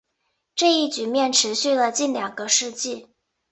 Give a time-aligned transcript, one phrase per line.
[0.55, 3.11] 这一局面持续了近两个世纪。